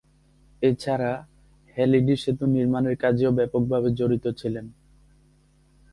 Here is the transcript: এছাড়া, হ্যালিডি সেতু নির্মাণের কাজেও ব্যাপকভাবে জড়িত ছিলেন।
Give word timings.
এছাড়া, 0.61 1.11
হ্যালিডি 1.77 2.15
সেতু 2.23 2.45
নির্মাণের 2.47 2.95
কাজেও 2.97 3.31
ব্যাপকভাবে 3.31 3.89
জড়িত 3.99 4.25
ছিলেন। 4.39 4.65